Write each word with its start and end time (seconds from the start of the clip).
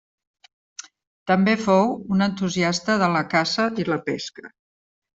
També 1.33 1.53
fou 1.67 1.93
un 2.17 2.27
entusiasta 2.29 2.99
de 3.05 3.13
la 3.19 3.25
caça 3.37 3.71
i 3.85 3.89
la 3.95 4.03
pesca. 4.13 4.57